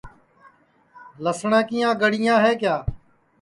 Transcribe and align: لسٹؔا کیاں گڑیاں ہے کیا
لسٹؔا 1.23 1.59
کیاں 1.69 1.93
گڑیاں 2.01 2.37
ہے 2.43 2.51
کیا 2.59 2.75